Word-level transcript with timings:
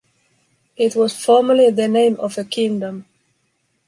It 0.77 0.95
was 0.95 1.23
formerly 1.23 1.69
the 1.69 1.87
name 1.87 2.15
of 2.19 2.39
a 2.39 2.43
kingdom. 2.43 3.05